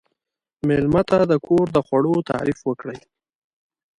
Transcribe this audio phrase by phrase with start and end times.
[0.67, 2.99] مېلمه ته د کور د خوړو تعریف وکړئ.